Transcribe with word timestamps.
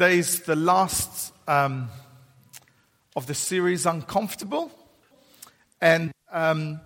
Today 0.00 0.18
is 0.20 0.40
the 0.40 0.56
last 0.56 1.34
um, 1.46 1.90
of 3.14 3.26
the 3.26 3.34
series 3.34 3.84
Uncomfortable. 3.84 4.70
And 5.78 6.10
um, 6.32 6.80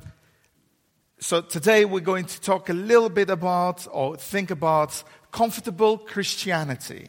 so 1.20 1.40
today 1.40 1.84
we're 1.84 2.00
going 2.00 2.24
to 2.24 2.40
talk 2.40 2.70
a 2.70 2.72
little 2.72 3.08
bit 3.08 3.30
about 3.30 3.86
or 3.92 4.16
think 4.16 4.50
about 4.50 5.04
comfortable 5.30 5.96
Christianity. 5.96 7.06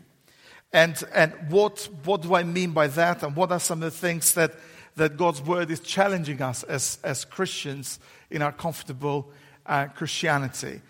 And, 0.72 1.04
and 1.12 1.34
what, 1.50 1.90
what 2.04 2.22
do 2.22 2.36
I 2.36 2.44
mean 2.44 2.70
by 2.70 2.86
that? 2.86 3.24
And 3.24 3.36
what 3.36 3.52
are 3.52 3.60
some 3.60 3.82
of 3.82 3.92
the 3.92 3.98
things 3.98 4.36
that, 4.36 4.54
that 4.98 5.18
God's 5.18 5.42
word 5.42 5.72
is 5.72 5.80
challenging 5.80 6.40
us 6.40 6.62
as, 6.62 7.00
as 7.04 7.26
Christians 7.26 8.00
in 8.30 8.44
our 8.44 8.52
comfortable 8.52 9.32
uh, 9.66 9.88
Christianity? 9.88 10.82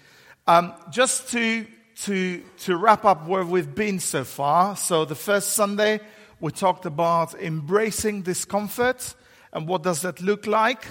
Um, 0.45 0.73
just 0.91 1.29
to 1.32 1.66
to, 2.04 2.43
to 2.59 2.75
wrap 2.75 3.05
up 3.05 3.28
where 3.28 3.46
we've 3.46 3.74
been 3.74 4.00
so 4.00 4.24
far. 4.24 4.75
So, 4.75 5.06
the 5.06 5.15
first 5.15 5.54
Sunday, 5.54 6.02
we 6.39 6.52
talked 6.52 6.86
about 6.86 7.33
embracing 7.36 8.24
discomfort 8.24 9.15
and 9.54 9.68
what 9.68 9.83
does 9.83 10.02
that 10.02 10.21
look 10.21 10.46
like. 10.46 10.86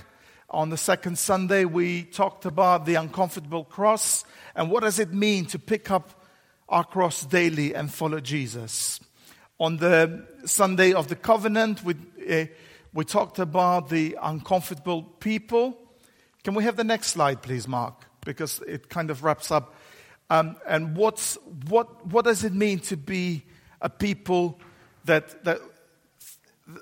On 0.50 0.70
the 0.70 0.76
second 0.76 1.18
Sunday, 1.18 1.64
we 1.64 2.04
talked 2.04 2.46
about 2.46 2.86
the 2.86 2.94
uncomfortable 2.94 3.64
cross 3.64 4.24
and 4.54 4.70
what 4.70 4.82
does 4.82 4.98
it 4.98 5.12
mean 5.12 5.46
to 5.46 5.58
pick 5.58 5.90
up 5.90 6.24
our 6.68 6.84
cross 6.84 7.26
daily 7.26 7.74
and 7.74 7.92
follow 7.92 8.20
Jesus. 8.20 9.00
On 9.60 9.76
the 9.76 10.26
Sunday 10.46 10.92
of 10.92 11.08
the 11.08 11.16
covenant, 11.16 11.84
we, 11.84 11.94
uh, 12.28 12.46
we 12.92 13.04
talked 13.04 13.38
about 13.38 13.90
the 13.90 14.16
uncomfortable 14.22 15.02
people. 15.02 15.76
Can 16.42 16.54
we 16.54 16.64
have 16.64 16.76
the 16.76 16.84
next 16.84 17.08
slide, 17.08 17.42
please, 17.42 17.68
Mark? 17.68 18.06
Because 18.24 18.60
it 18.66 18.88
kind 18.88 19.10
of 19.10 19.22
wraps 19.22 19.50
up 19.50 19.74
um, 20.34 20.56
and 20.66 20.96
what's, 20.96 21.38
what, 21.68 22.06
what 22.06 22.24
does 22.24 22.42
it 22.42 22.52
mean 22.52 22.80
to 22.80 22.96
be 22.96 23.44
a 23.80 23.88
people 23.88 24.58
that, 25.04 25.44
that, 25.44 25.60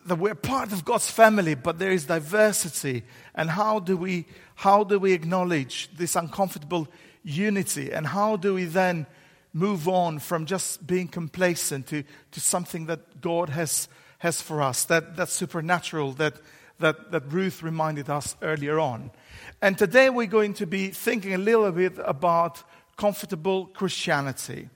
that 0.06 0.16
we're 0.16 0.34
part 0.34 0.72
of 0.72 0.86
God's 0.86 1.10
family, 1.10 1.54
but 1.54 1.78
there 1.78 1.92
is 1.92 2.06
diversity? 2.06 3.02
And 3.34 3.50
how 3.50 3.78
do 3.78 3.96
we, 3.96 4.24
how 4.54 4.84
do 4.84 4.98
we 4.98 5.12
acknowledge 5.12 5.90
this 5.94 6.16
uncomfortable 6.16 6.88
unity? 7.22 7.92
And 7.92 8.06
how 8.06 8.36
do 8.36 8.54
we 8.54 8.64
then 8.64 9.06
move 9.52 9.86
on 9.86 10.18
from 10.18 10.46
just 10.46 10.86
being 10.86 11.08
complacent 11.08 11.88
to, 11.88 12.04
to 12.30 12.40
something 12.40 12.86
that 12.86 13.20
God 13.20 13.50
has, 13.50 13.86
has 14.18 14.40
for 14.40 14.62
us, 14.62 14.84
that, 14.86 15.14
that's 15.14 15.32
supernatural, 15.32 16.12
that, 16.12 16.36
that, 16.78 17.10
that 17.12 17.30
Ruth 17.30 17.62
reminded 17.62 18.08
us 18.08 18.34
earlier 18.40 18.80
on? 18.80 19.10
And 19.60 19.76
today 19.76 20.08
we're 20.08 20.26
going 20.26 20.54
to 20.54 20.66
be 20.66 20.88
thinking 20.88 21.34
a 21.34 21.38
little 21.38 21.70
bit 21.70 21.98
about 22.02 22.62
comfortable 23.02 23.66
Christianity. 23.66 24.68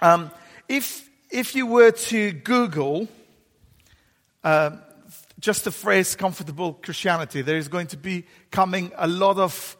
Um, 0.00 0.30
if, 0.66 1.10
if 1.30 1.54
you 1.54 1.66
were 1.66 1.90
to 1.90 2.32
Google 2.32 3.06
uh, 4.42 4.70
just 5.38 5.64
the 5.64 5.70
phrase 5.70 6.16
comfortable 6.16 6.72
Christianity, 6.72 7.42
there 7.42 7.58
is 7.58 7.68
going 7.68 7.88
to 7.88 7.98
be 7.98 8.24
coming 8.50 8.92
a 8.96 9.06
lot 9.06 9.36
of 9.36 9.76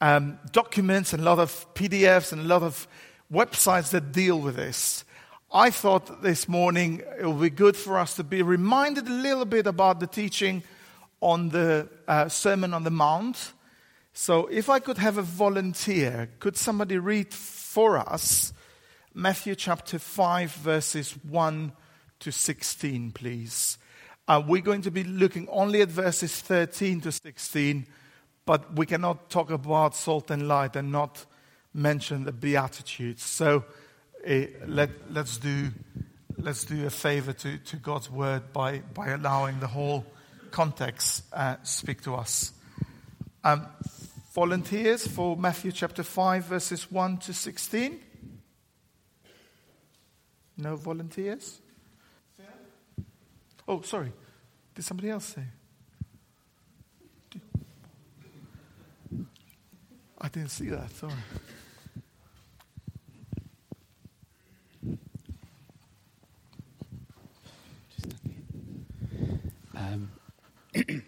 um, 0.00 0.38
documents 0.52 1.12
and 1.12 1.20
a 1.20 1.24
lot 1.26 1.38
of 1.38 1.66
PDFs 1.74 2.32
and 2.32 2.40
a 2.40 2.44
lot 2.46 2.62
of 2.62 2.88
websites 3.30 3.90
that 3.90 4.12
deal 4.12 4.40
with 4.40 4.56
this. 4.56 5.04
I 5.52 5.68
thought 5.68 6.22
this 6.22 6.48
morning 6.48 7.02
it 7.20 7.26
would 7.26 7.42
be 7.42 7.50
good 7.50 7.76
for 7.76 7.98
us 7.98 8.16
to 8.16 8.24
be 8.24 8.40
reminded 8.40 9.06
a 9.06 9.12
little 9.12 9.44
bit 9.44 9.66
about 9.66 10.00
the 10.00 10.06
teaching 10.06 10.62
on 11.20 11.50
the 11.50 11.90
uh, 12.08 12.30
Sermon 12.30 12.72
on 12.72 12.84
the 12.84 12.90
Mount 12.90 13.52
so, 14.18 14.46
if 14.46 14.70
I 14.70 14.78
could 14.78 14.96
have 14.96 15.18
a 15.18 15.22
volunteer, 15.22 16.30
could 16.40 16.56
somebody 16.56 16.96
read 16.96 17.34
for 17.34 17.98
us 17.98 18.54
Matthew 19.12 19.54
chapter 19.54 19.98
5, 19.98 20.52
verses 20.52 21.12
1 21.28 21.72
to 22.20 22.32
16, 22.32 23.12
please? 23.12 23.76
Uh, 24.26 24.42
we're 24.44 24.62
going 24.62 24.80
to 24.80 24.90
be 24.90 25.04
looking 25.04 25.46
only 25.50 25.82
at 25.82 25.90
verses 25.90 26.40
13 26.40 27.02
to 27.02 27.12
16, 27.12 27.86
but 28.46 28.74
we 28.74 28.86
cannot 28.86 29.28
talk 29.28 29.50
about 29.50 29.94
salt 29.94 30.30
and 30.30 30.48
light 30.48 30.76
and 30.76 30.90
not 30.90 31.26
mention 31.74 32.24
the 32.24 32.32
Beatitudes. 32.32 33.22
So, 33.22 33.64
uh, 34.26 34.34
let, 34.66 34.88
let's, 35.10 35.36
do, 35.36 35.68
let's 36.38 36.64
do 36.64 36.86
a 36.86 36.90
favor 36.90 37.34
to, 37.34 37.58
to 37.58 37.76
God's 37.76 38.10
word 38.10 38.54
by, 38.54 38.78
by 38.94 39.08
allowing 39.08 39.60
the 39.60 39.66
whole 39.66 40.06
context 40.52 41.22
uh, 41.34 41.56
speak 41.64 42.00
to 42.04 42.14
us. 42.14 42.54
Um, 43.44 43.68
volunteers 44.36 45.06
for 45.06 45.34
Matthew 45.34 45.72
chapter 45.72 46.02
5, 46.02 46.44
verses 46.44 46.92
1 46.92 47.16
to 47.20 47.32
16? 47.32 47.98
No 50.58 50.76
volunteers? 50.76 51.62
Oh, 53.66 53.80
sorry. 53.80 54.12
Did 54.74 54.84
somebody 54.84 55.08
else 55.08 55.24
say? 55.24 55.42
I 60.20 60.28
didn't 60.28 60.50
see 60.50 60.68
that, 60.68 60.90
sorry. 60.90 61.14
Um, 69.74 70.10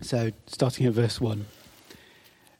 so, 0.00 0.30
starting 0.46 0.86
at 0.86 0.92
verse 0.92 1.20
1. 1.20 1.44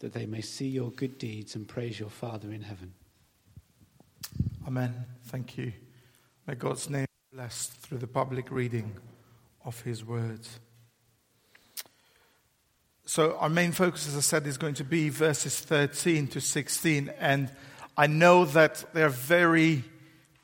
that 0.00 0.12
they 0.12 0.26
may 0.26 0.40
see 0.40 0.68
your 0.68 0.90
good 0.90 1.18
deeds 1.18 1.54
and 1.54 1.68
praise 1.68 2.00
your 2.00 2.10
Father 2.10 2.50
in 2.52 2.62
heaven. 2.62 2.94
Amen. 4.66 4.94
Thank 5.26 5.56
you. 5.56 5.72
May 6.46 6.54
God's 6.54 6.90
name 6.90 7.06
be 7.30 7.36
blessed 7.36 7.72
through 7.72 7.98
the 7.98 8.06
public 8.06 8.50
reading 8.50 8.96
of 9.64 9.80
His 9.82 10.04
words. 10.04 10.58
So, 13.04 13.36
our 13.38 13.48
main 13.48 13.72
focus, 13.72 14.06
as 14.08 14.16
I 14.16 14.20
said, 14.20 14.46
is 14.46 14.56
going 14.56 14.74
to 14.74 14.84
be 14.84 15.08
verses 15.08 15.58
13 15.58 16.28
to 16.28 16.40
16. 16.40 17.12
And 17.18 17.50
I 17.96 18.06
know 18.06 18.44
that 18.44 18.84
they're 18.94 19.08
very 19.08 19.84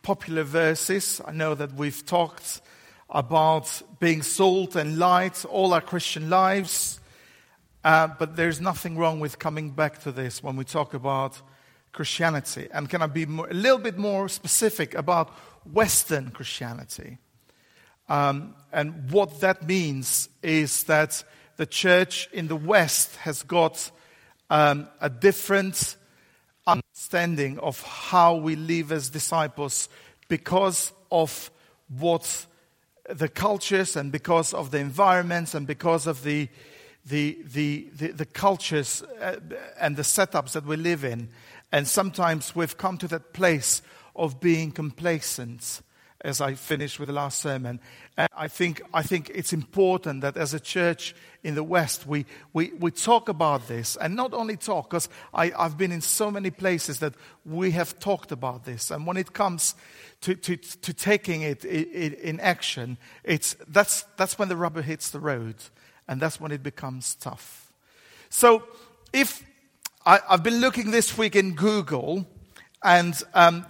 popular 0.03 0.43
verses. 0.43 1.21
I 1.25 1.33
know 1.33 1.55
that 1.55 1.75
we've 1.75 2.05
talked 2.05 2.61
about 3.09 3.83
being 4.01 4.23
salt 4.23 4.75
and 4.77 4.99
light 4.99 5.45
all 5.45 5.73
our 5.73 5.81
Christian 5.81 6.29
lives. 6.29 6.99
Uh, 7.87 8.09
but 8.19 8.35
there's 8.35 8.61
nothing 8.61 8.99
wrong 8.99 9.21
with 9.21 9.39
coming 9.39 9.71
back 9.71 10.03
to 10.03 10.11
this 10.11 10.43
when 10.43 10.57
we 10.57 10.65
talk 10.65 10.93
about 10.93 11.41
Christianity? 11.93 12.67
And 12.73 12.91
can 12.91 13.01
I 13.01 13.07
be 13.07 13.27
more, 13.27 13.49
a 13.49 13.55
little 13.55 13.79
bit 13.79 13.97
more 13.97 14.29
specific 14.29 14.93
about 14.97 15.31
Western 15.73 16.33
Christianity? 16.33 17.19
Um, 18.09 18.57
and 18.73 19.13
what 19.13 19.39
that 19.39 19.69
means 19.69 20.29
is 20.43 20.83
that 20.85 21.23
the 21.59 21.67
church 21.67 22.29
in 22.33 22.49
the 22.49 22.57
West 22.57 23.15
has 23.19 23.45
got 23.45 23.93
um, 24.51 24.89
a 25.01 25.09
different 25.09 25.95
understanding 26.67 27.57
of 27.61 27.81
how 27.83 28.35
we 28.35 28.57
live 28.57 28.91
as 28.91 29.11
disciples 29.11 29.89
because 30.27 30.91
of 31.13 31.53
what 31.87 32.47
the 33.09 33.29
cultures 33.29 33.95
and 33.95 34.11
because 34.11 34.53
of 34.53 34.73
the 34.73 34.79
environments 34.79 35.55
and 35.55 35.69
because 35.69 36.09
of 36.09 36.25
the, 36.25 36.49
the, 37.07 37.39
the, 37.45 37.89
the, 37.95 38.09
the 38.09 38.27
cultures 38.27 39.03
uh, 39.21 39.37
and 39.81 39.97
the 39.97 40.03
setups 40.03 40.53
that 40.53 40.67
we 40.67 40.77
live 40.77 41.05
in. 41.05 41.29
And 41.73 41.87
sometimes 41.87 42.55
we've 42.55 42.77
come 42.77 42.99
to 42.99 43.09
that 43.09 43.33
place 43.33 43.83
of 44.15 44.41
being 44.41 44.73
complacent 44.73 45.83
as 46.23 46.41
I 46.41 46.55
finished 46.55 46.99
with 46.99 47.09
the 47.09 47.13
last 47.13 47.41
sermon. 47.41 47.79
And 48.17 48.29
I 48.37 48.49
think, 48.49 48.83
I 48.93 49.03
think 49.03 49.31
it's 49.33 49.53
important 49.53 50.23
that 50.23 50.37
as 50.37 50.55
a 50.55 50.61
church 50.61 51.15
in 51.45 51.55
the 51.55 51.63
West, 51.63 52.07
we, 52.07 52.27
we, 52.53 52.73
we 52.79 52.91
talk 52.91 53.29
about 53.29 53.69
this. 53.69 53.97
And 53.97 54.17
not 54.17 54.33
only 54.33 54.57
talk, 54.57 54.91
because 54.91 55.09
I've 55.33 55.77
been 55.79 55.93
in 55.93 56.01
so 56.01 56.31
many 56.31 56.51
places 56.51 56.99
that 57.01 57.15
we 57.45 57.71
have 57.73 57.99
talked 58.01 58.33
about 58.33 58.65
this. 58.65 58.91
And 58.91 59.07
when 59.07 59.17
it 59.17 59.33
comes 59.33 59.75
to, 60.23 60.35
to, 60.35 60.57
to 60.57 60.93
taking 60.93 61.43
it 61.43 61.65
in 61.65 62.41
action, 62.41 62.97
it's, 63.23 63.55
that's, 63.69 64.05
that's 64.17 64.39
when 64.39 64.49
the 64.49 64.57
rubber 64.57 64.83
hits 64.83 65.11
the 65.11 65.21
road. 65.21 65.57
And 66.09 66.21
that's 66.21 66.41
when 66.41 66.53
it 66.53 66.63
becomes 66.63 67.15
tough. 67.15 67.73
So 68.29 68.63
if 69.13 69.45
I, 70.05 70.21
have 70.29 70.43
been 70.43 70.61
looking 70.61 70.91
this 70.91 71.17
week 71.19 71.37
in 71.37 71.55
Google, 71.55 72.27
and 72.83 73.21
um, 73.35 73.67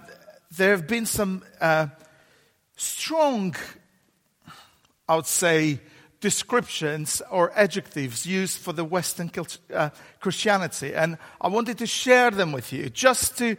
there 0.51 0.71
have 0.71 0.87
been 0.87 1.05
some. 1.05 1.43
Uh, 1.59 1.87
strong, 2.77 3.55
I 5.09 5.15
would 5.17 5.25
say, 5.25 5.81
descriptions 6.21 7.21
or 7.29 7.51
adjectives 7.55 8.25
used 8.25 8.57
for 8.57 8.73
the 8.73 8.85
Western 8.85 9.29
uh, 9.73 9.89
Christianity. 10.19 10.93
And 10.93 11.17
I 11.41 11.49
wanted 11.49 11.77
to 11.79 11.87
share 11.87 12.31
them 12.31 12.51
with 12.51 12.71
you 12.71 12.89
just 12.89 13.37
to, 13.39 13.57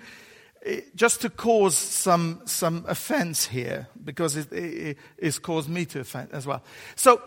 just 0.94 1.20
to 1.22 1.31
cause 1.31 1.76
some, 1.76 2.40
some 2.46 2.84
offense 2.88 3.46
here, 3.46 3.88
because 4.02 4.36
it, 4.36 4.52
it, 4.52 5.42
caused 5.42 5.69
me 5.69 5.84
to 5.86 6.00
offend 6.00 6.31
as 6.32 6.46
well. 6.46 6.62
So 6.96 7.20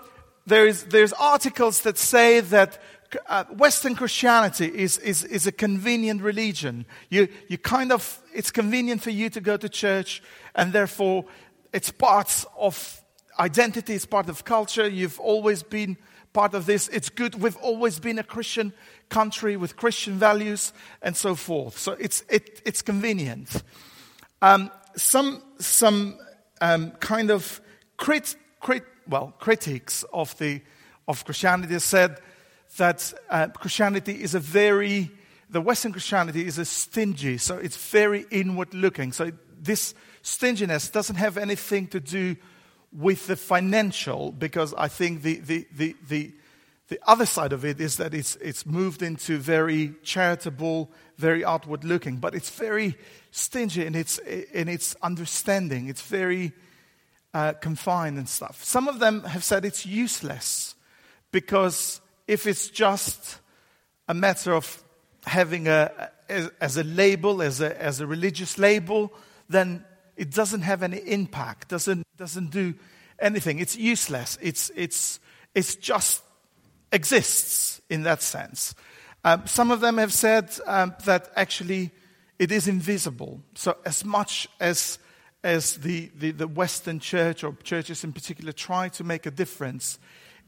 there 0.46 0.68
is, 0.68 0.84
there's 0.86 1.14
articles 1.14 1.82
that 1.82 1.98
say 1.98 2.40
that 2.40 2.82
uh, 3.28 3.44
Western 3.46 3.96
Christianity 3.96 4.68
is, 4.68 4.98
is, 4.98 5.24
is 5.24 5.48
a 5.48 5.52
convenient 5.52 6.22
religion. 6.22 6.86
You, 7.10 7.28
you 7.48 7.58
kind 7.58 7.92
of, 7.92 8.20
it's 8.34 8.52
convenient 8.52 9.02
for 9.02 9.10
you 9.10 9.30
to 9.30 9.42
go 9.42 9.58
to 9.58 9.70
church, 9.70 10.24
and 10.56 10.74
therefore 10.74 11.26
it's 11.74 11.92
part 11.92 12.46
of 12.58 13.02
identity, 13.40 13.94
it's 13.94 14.06
part 14.06 14.30
of 14.30 14.44
culture. 14.46 14.88
You've 14.88 15.20
always 15.20 15.64
been 15.64 15.98
part 16.34 16.54
of 16.54 16.66
this. 16.66 16.88
It's 16.88 17.10
good. 17.10 17.36
We've 17.36 17.58
always 17.58 18.00
been 18.00 18.20
a 18.20 18.24
Christian 18.24 18.74
country 19.10 19.58
with 19.58 19.76
Christian 19.76 20.14
values 20.14 20.74
and 21.02 21.16
so 21.16 21.36
forth. 21.36 21.78
So 21.78 21.94
it's, 21.94 22.24
it, 22.30 22.62
it's 22.66 22.82
convenient. 22.82 23.64
Um, 24.42 24.72
some 24.96 25.44
some 25.60 26.18
um, 26.60 26.92
kind 26.92 27.32
of 27.32 27.62
crit, 27.98 28.36
crit, 28.60 28.84
well, 29.12 29.34
critics 29.40 30.06
of, 30.14 30.38
the, 30.38 30.62
of 31.08 31.26
Christianity 31.26 31.78
said 31.80 32.20
that 32.78 33.14
uh, 33.30 33.50
Christianity 33.50 34.24
is 34.24 34.34
a 34.34 34.40
very, 34.40 35.12
the 35.50 35.60
Western 35.60 35.92
Christianity 35.92 36.48
is 36.48 36.58
a 36.58 36.66
stingy, 36.66 37.38
so 37.38 37.58
it's 37.58 37.76
very 37.92 38.26
inward 38.32 38.74
looking. 38.74 39.12
So 39.12 39.32
this 39.62 39.94
stinginess 40.22 40.90
doesn't 40.90 41.18
have 41.18 41.38
anything 41.38 41.88
to 41.88 42.00
do 42.00 42.38
with 42.94 43.28
the 43.28 43.36
financial, 43.36 44.32
because 44.32 44.74
I 44.78 44.88
think 44.88 45.22
the, 45.22 45.40
the, 45.40 45.68
the, 45.76 45.96
the, 46.08 46.34
the 46.88 47.00
other 47.06 47.26
side 47.26 47.54
of 47.54 47.66
it 47.66 47.80
is 47.82 47.98
that 47.98 48.14
it's, 48.14 48.38
it's 48.38 48.66
moved 48.66 49.02
into 49.02 49.38
very 49.38 49.94
charitable, 50.04 50.90
very 51.18 51.44
outward 51.44 51.84
looking, 51.84 52.18
but 52.18 52.34
it's 52.34 52.50
very 52.50 52.96
stingy 53.32 53.86
in 53.86 53.96
its, 53.96 54.18
in 54.20 54.70
its 54.70 54.96
understanding. 55.02 55.90
It's 55.90 56.02
very 56.02 56.54
uh, 57.34 57.54
confined 57.54 58.18
and 58.18 58.28
stuff. 58.28 58.64
Some 58.64 58.88
of 58.88 59.00
them 59.00 59.24
have 59.24 59.44
said 59.44 59.66
it's 59.66 59.86
useless 59.86 60.76
because 61.32 62.02
if 62.28 62.46
it's 62.48 62.70
just 62.70 63.40
a 64.08 64.14
matter 64.14 64.54
of 64.54 64.84
having 65.26 65.68
a, 65.68 66.12
as, 66.30 66.78
a 66.78 66.84
label, 66.84 67.42
as 67.42 67.62
a, 67.62 67.82
as 67.82 68.00
a 68.00 68.08
religious 68.08 68.58
label, 68.58 69.14
then 69.50 69.86
it 70.16 70.32
doesn't 70.32 70.62
have 70.62 70.84
any 70.84 70.98
impact, 70.98 71.70
doesn't, 71.70 72.06
doesn't 72.18 72.52
do 72.52 72.74
anything. 73.20 73.60
It's 73.60 73.78
useless. 73.78 74.38
It's, 74.42 74.72
it's, 74.76 75.20
it's 75.54 75.76
just 75.76 76.24
exists 76.92 77.82
in 77.90 78.04
that 78.04 78.22
sense. 78.22 78.76
Um, 79.24 79.46
some 79.46 79.72
of 79.72 79.82
them 79.82 79.98
have 79.98 80.14
said 80.14 80.50
um, 80.66 80.96
that 81.06 81.32
actually 81.36 81.92
it 82.40 82.52
is 82.52 82.68
invisible. 82.68 83.42
So, 83.54 83.78
as 83.86 84.04
much 84.04 84.48
as, 84.60 84.98
as 85.44 85.78
the, 85.78 86.12
the, 86.16 86.32
the, 86.32 86.48
Western 86.48 87.00
church 87.00 87.44
or 87.44 87.56
churches 87.64 88.04
in 88.04 88.14
particular 88.14 88.52
try 88.52 88.90
to 88.90 89.04
make 89.04 89.26
a 89.26 89.32
difference, 89.32 89.98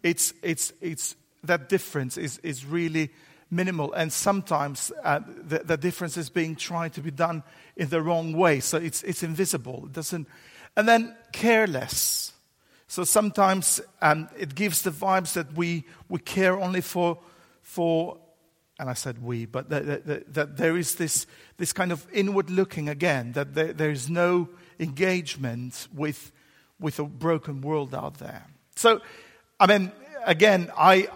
it's, 0.03 0.33
it's, 0.43 0.71
it's, 0.81 1.15
that 1.43 1.67
difference 1.67 2.17
is, 2.17 2.37
is 2.39 2.65
really 2.65 3.09
minimal. 3.49 3.93
And 3.93 4.13
sometimes 4.13 4.91
uh, 5.03 5.21
the, 5.25 5.59
the, 5.59 5.77
difference 5.77 6.17
is 6.17 6.29
being 6.29 6.55
tried 6.55 6.93
to 6.93 7.01
be 7.01 7.11
done 7.11 7.43
in 7.75 7.89
the 7.89 8.01
wrong 8.01 8.33
way. 8.33 8.59
So 8.59 8.77
it's, 8.77 9.03
it's 9.03 9.23
invisible. 9.23 9.83
It 9.87 9.93
doesn't, 9.93 10.27
and 10.75 10.87
then 10.87 11.15
careless. 11.31 12.33
So 12.87 13.03
sometimes 13.03 13.81
um, 14.01 14.29
it 14.37 14.53
gives 14.53 14.83
the 14.83 14.91
vibes 14.91 15.33
that 15.33 15.53
we, 15.53 15.85
we 16.09 16.19
care 16.19 16.59
only 16.59 16.81
for, 16.81 17.17
for, 17.63 18.19
and 18.79 18.89
I 18.89 18.93
said 18.93 19.23
we, 19.23 19.47
but 19.47 19.69
that, 19.69 20.05
that, 20.05 20.33
that 20.33 20.57
there 20.57 20.77
is 20.77 20.95
this, 20.95 21.25
this 21.57 21.73
kind 21.73 21.91
of 21.91 22.05
inward 22.13 22.51
looking 22.51 22.89
again, 22.89 23.31
that 23.31 23.55
there, 23.55 23.73
there 23.73 23.89
is 23.89 24.09
no 24.09 24.49
engagement 24.79 25.87
with, 25.93 26.31
with 26.79 26.99
a 26.99 27.03
broken 27.03 27.61
world 27.61 27.93
out 27.93 28.15
there. 28.19 28.45
So, 28.75 29.01
I 29.59 29.67
mean, 29.67 29.91
again, 30.25 30.71
I, 30.77 31.07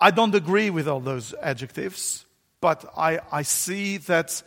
I 0.00 0.10
don't 0.10 0.34
agree 0.34 0.70
with 0.70 0.88
all 0.88 1.00
those 1.00 1.34
adjectives, 1.42 2.24
but 2.60 2.90
I, 2.96 3.20
I 3.30 3.42
see 3.42 3.98
that 3.98 4.42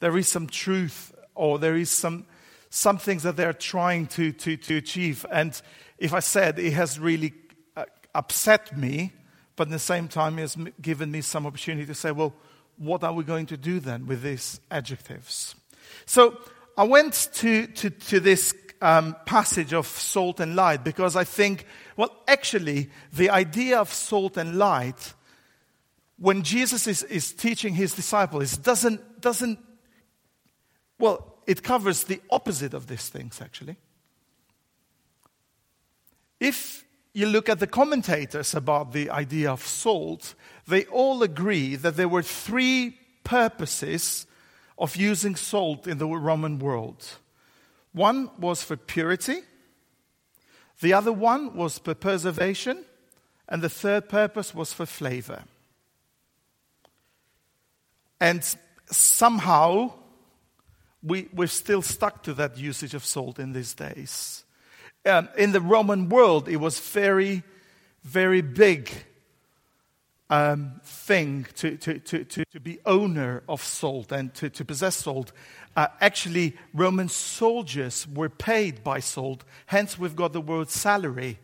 there 0.00 0.16
is 0.16 0.28
some 0.28 0.46
truth 0.46 1.14
or 1.34 1.58
there 1.58 1.76
is 1.76 1.90
some, 1.90 2.26
some 2.70 2.98
things 2.98 3.22
that 3.22 3.36
they're 3.36 3.52
trying 3.52 4.06
to, 4.08 4.32
to, 4.32 4.56
to 4.56 4.76
achieve. 4.76 5.26
And 5.30 5.60
if 5.98 6.12
I 6.12 6.20
said 6.20 6.58
it 6.58 6.72
has 6.72 6.98
really 6.98 7.32
uh, 7.76 7.84
upset 8.14 8.76
me, 8.76 9.12
but 9.56 9.68
at 9.68 9.72
the 9.72 9.78
same 9.78 10.08
time, 10.08 10.38
it 10.38 10.42
has 10.42 10.56
given 10.80 11.10
me 11.10 11.20
some 11.20 11.46
opportunity 11.46 11.86
to 11.86 11.94
say, 11.94 12.10
well, 12.10 12.32
what 12.78 13.04
are 13.04 13.12
we 13.12 13.22
going 13.22 13.46
to 13.46 13.56
do 13.56 13.80
then 13.80 14.06
with 14.06 14.22
these 14.22 14.60
adjectives? 14.70 15.54
So 16.06 16.38
I 16.76 16.84
went 16.84 17.30
to, 17.34 17.66
to, 17.66 17.90
to 17.90 18.20
this 18.20 18.54
um, 18.80 19.16
passage 19.26 19.72
of 19.72 19.86
salt 19.86 20.40
and 20.40 20.56
light 20.56 20.84
because 20.84 21.16
I 21.16 21.24
think, 21.24 21.66
well, 21.96 22.10
actually, 22.26 22.90
the 23.12 23.30
idea 23.30 23.78
of 23.78 23.92
salt 23.92 24.36
and 24.36 24.56
light, 24.56 25.14
when 26.18 26.42
Jesus 26.42 26.86
is, 26.86 27.02
is 27.04 27.32
teaching 27.32 27.74
his 27.74 27.94
disciples, 27.94 28.56
doesn't, 28.56 29.20
doesn't, 29.20 29.58
well, 30.98 31.36
it 31.46 31.62
covers 31.62 32.04
the 32.04 32.20
opposite 32.30 32.74
of 32.74 32.86
these 32.86 33.08
things, 33.08 33.40
actually. 33.40 33.76
If 36.40 36.84
you 37.12 37.26
look 37.26 37.48
at 37.48 37.60
the 37.60 37.66
commentators 37.66 38.54
about 38.54 38.92
the 38.92 39.10
idea 39.10 39.52
of 39.52 39.64
salt, 39.64 40.34
they 40.66 40.84
all 40.86 41.22
agree 41.22 41.76
that 41.76 41.96
there 41.96 42.08
were 42.08 42.22
three 42.22 42.98
purposes 43.22 44.26
of 44.82 44.96
using 44.96 45.36
salt 45.36 45.86
in 45.86 45.98
the 45.98 46.06
Roman 46.06 46.58
world. 46.58 47.06
One 47.92 48.28
was 48.36 48.64
for 48.64 48.76
purity, 48.76 49.38
the 50.80 50.92
other 50.92 51.12
one 51.12 51.54
was 51.54 51.78
for 51.78 51.94
preservation, 51.94 52.84
and 53.48 53.62
the 53.62 53.68
third 53.68 54.08
purpose 54.08 54.52
was 54.52 54.72
for 54.72 54.84
flavor. 54.84 55.44
And 58.20 58.42
somehow, 58.90 59.92
we, 61.00 61.28
we're 61.32 61.46
still 61.46 61.82
stuck 61.82 62.24
to 62.24 62.34
that 62.34 62.58
usage 62.58 62.94
of 62.94 63.04
salt 63.04 63.38
in 63.38 63.52
these 63.52 63.74
days. 63.74 64.42
Um, 65.06 65.28
in 65.38 65.52
the 65.52 65.60
Roman 65.60 66.08
world, 66.08 66.48
it 66.48 66.56
was 66.56 66.80
very, 66.80 67.44
very 68.02 68.40
big 68.40 68.90
um, 70.32 70.80
thing 70.82 71.46
to, 71.56 71.76
to, 71.76 71.98
to, 71.98 72.24
to, 72.24 72.58
be 72.58 72.78
owner 72.86 73.42
of 73.50 73.62
salt 73.62 74.10
and 74.12 74.32
to, 74.32 74.48
to 74.48 74.64
possess 74.64 74.96
salt. 74.96 75.30
Uh, 75.76 75.88
actually, 76.00 76.56
Roman 76.72 77.10
soldiers 77.10 78.08
were 78.08 78.30
paid 78.30 78.82
by 78.82 78.98
salt, 78.98 79.44
hence, 79.66 79.98
we've 79.98 80.16
got 80.16 80.32
the 80.32 80.40
word 80.40 80.70
salary. 80.70 81.38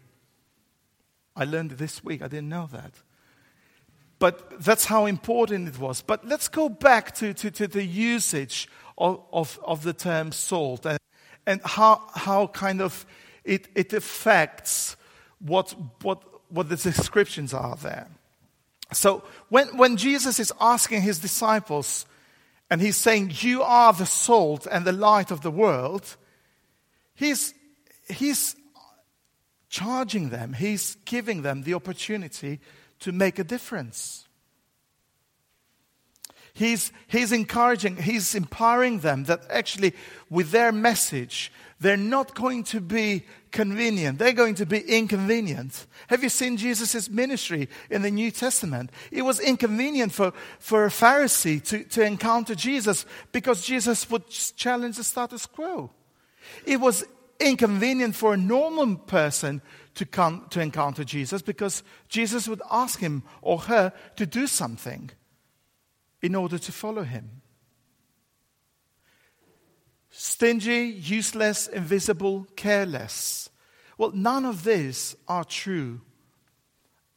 I 1.36 1.44
learned 1.44 1.72
this 1.72 2.02
week, 2.02 2.22
I 2.22 2.28
didn't 2.28 2.48
know 2.48 2.66
that. 2.72 2.92
But 4.18 4.64
that's 4.64 4.86
how 4.86 5.04
important 5.04 5.68
it 5.68 5.78
was. 5.78 6.00
But 6.00 6.26
let's 6.26 6.48
go 6.48 6.70
back 6.70 7.14
to, 7.16 7.34
to, 7.34 7.50
to 7.50 7.68
the 7.68 7.84
usage 7.84 8.68
of, 8.96 9.22
of, 9.34 9.60
of, 9.64 9.82
the 9.82 9.92
term 9.92 10.32
salt 10.32 10.86
and, 10.86 10.98
and 11.46 11.60
how, 11.62 12.00
how 12.14 12.46
kind 12.46 12.80
of 12.80 13.04
it, 13.44 13.68
it 13.74 13.92
affects 13.92 14.96
what, 15.40 15.74
what, 16.00 16.22
what 16.50 16.70
the 16.70 16.76
descriptions 16.76 17.52
are 17.52 17.76
there. 17.76 18.08
So 18.92 19.22
when, 19.48 19.76
when 19.76 19.96
Jesus 19.96 20.38
is 20.38 20.52
asking 20.60 21.02
his 21.02 21.18
disciples, 21.18 22.06
and 22.70 22.80
he's 22.80 22.96
saying, 22.96 23.32
You 23.34 23.62
are 23.62 23.92
the 23.92 24.06
salt 24.06 24.66
and 24.70 24.84
the 24.84 24.92
light 24.92 25.30
of 25.30 25.42
the 25.42 25.50
world, 25.50 26.16
he's, 27.14 27.54
he's 28.08 28.56
charging 29.68 30.30
them, 30.30 30.54
he's 30.54 30.96
giving 31.04 31.42
them 31.42 31.62
the 31.62 31.74
opportunity 31.74 32.60
to 33.00 33.12
make 33.12 33.38
a 33.38 33.44
difference. 33.44 34.26
He's, 36.54 36.90
he's 37.06 37.30
encouraging, 37.30 37.96
he's 37.96 38.34
empowering 38.34 39.00
them 39.00 39.24
that 39.24 39.42
actually, 39.48 39.94
with 40.28 40.50
their 40.50 40.72
message, 40.72 41.52
they're 41.80 41.96
not 41.96 42.34
going 42.34 42.64
to 42.64 42.80
be 42.80 43.24
convenient, 43.50 44.18
they're 44.18 44.32
going 44.32 44.56
to 44.56 44.66
be 44.66 44.80
inconvenient. 44.80 45.86
Have 46.08 46.22
you 46.22 46.28
seen 46.28 46.56
Jesus' 46.56 47.08
ministry 47.08 47.68
in 47.90 48.02
the 48.02 48.10
New 48.10 48.30
Testament? 48.30 48.90
It 49.10 49.22
was 49.22 49.40
inconvenient 49.40 50.12
for, 50.12 50.32
for 50.58 50.84
a 50.84 50.90
Pharisee 50.90 51.62
to, 51.68 51.84
to 51.84 52.02
encounter 52.02 52.54
Jesus 52.54 53.06
because 53.32 53.64
Jesus 53.64 54.10
would 54.10 54.28
challenge 54.28 54.96
the 54.96 55.04
status 55.04 55.46
quo. 55.46 55.90
It 56.66 56.80
was 56.80 57.04
inconvenient 57.40 58.16
for 58.16 58.34
a 58.34 58.38
normal 58.38 58.96
person 58.96 59.62
to 59.94 60.04
come 60.04 60.46
to 60.50 60.60
encounter 60.60 61.04
Jesus 61.04 61.42
because 61.42 61.82
Jesus 62.08 62.48
would 62.48 62.62
ask 62.70 62.98
him 62.98 63.22
or 63.42 63.58
her 63.60 63.92
to 64.16 64.26
do 64.26 64.46
something 64.46 65.10
in 66.22 66.34
order 66.34 66.58
to 66.58 66.72
follow 66.72 67.02
him. 67.02 67.42
Stingy, 70.20 70.86
useless, 70.86 71.68
invisible, 71.68 72.48
careless. 72.56 73.50
Well, 73.96 74.10
none 74.10 74.46
of 74.46 74.64
these 74.64 75.14
are 75.28 75.44
true 75.44 76.00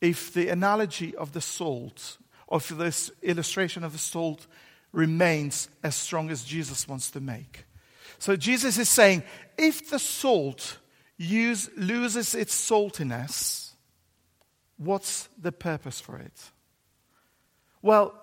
if 0.01 0.31
the 0.31 0.49
analogy 0.49 1.15
of 1.15 1.31
the 1.31 1.41
salt, 1.41 2.19
of 2.47 2.77
this 2.77 3.09
illustration 3.23 3.83
of 3.83 3.93
the 3.93 3.97
salt, 3.97 4.45
remains 4.91 5.67
as 5.81 5.95
strong 5.95 6.29
as 6.29 6.43
Jesus 6.43 6.87
wants 6.87 7.09
to 7.09 7.19
make. 7.19 7.65
So 8.19 8.35
Jesus 8.35 8.77
is 8.77 8.87
saying 8.87 9.23
if 9.57 9.89
the 9.89 9.97
salt 9.97 10.77
use, 11.17 11.71
loses 11.75 12.35
its 12.35 12.53
saltiness, 12.53 13.71
what's 14.77 15.27
the 15.41 15.51
purpose 15.51 15.99
for 15.99 16.19
it? 16.19 16.51
Well, 17.81 18.13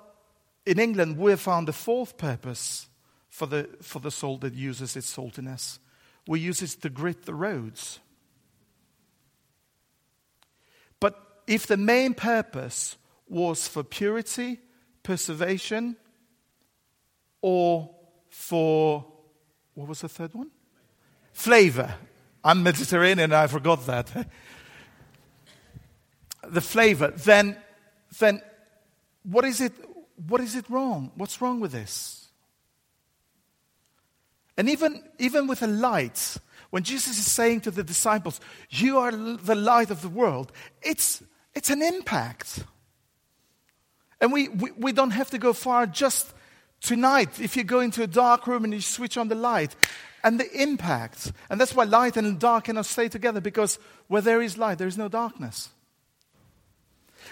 in 0.64 0.78
England, 0.78 1.18
we 1.18 1.32
have 1.32 1.40
found 1.40 1.68
a 1.68 1.72
fourth 1.72 2.16
purpose 2.16 2.87
for 3.28 3.46
the, 3.46 3.68
for 3.82 4.00
the 4.00 4.10
salt 4.10 4.40
that 4.42 4.54
uses 4.54 4.96
its 4.96 5.14
saltiness. 5.14 5.78
We 6.26 6.40
use 6.40 6.62
it 6.62 6.80
to 6.82 6.90
grit 6.90 7.24
the 7.24 7.34
roads. 7.34 8.00
But 11.00 11.42
if 11.46 11.66
the 11.66 11.76
main 11.76 12.14
purpose 12.14 12.96
was 13.28 13.68
for 13.68 13.82
purity, 13.82 14.60
preservation, 15.02 15.96
or 17.40 17.90
for, 18.30 19.06
what 19.74 19.88
was 19.88 20.00
the 20.00 20.08
third 20.08 20.34
one? 20.34 20.50
Flavor. 21.32 21.94
I'm 22.44 22.62
Mediterranean, 22.62 23.32
I 23.32 23.46
forgot 23.46 23.86
that. 23.86 24.08
the 26.48 26.60
flavor, 26.60 27.12
then, 27.12 27.56
then 28.18 28.42
what 29.22 29.44
is 29.44 29.60
it? 29.60 29.72
What 30.26 30.40
is 30.40 30.56
it 30.56 30.68
wrong? 30.68 31.12
What's 31.14 31.40
wrong 31.40 31.60
with 31.60 31.72
this? 31.72 32.17
And 34.58 34.68
even, 34.68 35.02
even 35.18 35.46
with 35.46 35.60
the 35.60 35.68
lights, 35.68 36.38
when 36.70 36.82
Jesus 36.82 37.16
is 37.16 37.30
saying 37.30 37.62
to 37.62 37.70
the 37.70 37.84
disciples, 37.84 38.40
You 38.68 38.98
are 38.98 39.12
the 39.12 39.54
light 39.54 39.90
of 39.90 40.02
the 40.02 40.08
world, 40.10 40.52
it's, 40.82 41.22
it's 41.54 41.70
an 41.70 41.80
impact. 41.80 42.64
And 44.20 44.32
we, 44.32 44.48
we, 44.48 44.72
we 44.72 44.92
don't 44.92 45.12
have 45.12 45.30
to 45.30 45.38
go 45.38 45.52
far 45.52 45.86
just 45.86 46.34
tonight. 46.80 47.40
If 47.40 47.56
you 47.56 47.62
go 47.62 47.78
into 47.78 48.02
a 48.02 48.08
dark 48.08 48.48
room 48.48 48.64
and 48.64 48.74
you 48.74 48.80
switch 48.80 49.16
on 49.16 49.28
the 49.28 49.36
light, 49.36 49.74
and 50.24 50.40
the 50.40 50.62
impact. 50.62 51.32
And 51.48 51.60
that's 51.60 51.74
why 51.76 51.84
light 51.84 52.16
and 52.16 52.38
dark 52.40 52.64
cannot 52.64 52.86
stay 52.86 53.08
together 53.08 53.40
because 53.40 53.78
where 54.08 54.20
there 54.20 54.42
is 54.42 54.58
light, 54.58 54.78
there 54.78 54.88
is 54.88 54.98
no 54.98 55.08
darkness. 55.08 55.68